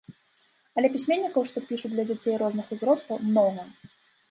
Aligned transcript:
Але 0.79 0.87
пісьменнікаў, 0.95 1.41
што 1.51 1.57
пішуць 1.67 1.93
для 1.97 2.07
дзяцей 2.09 2.39
розных 2.45 2.65
узростаў, 2.79 3.23
многа. 3.31 3.71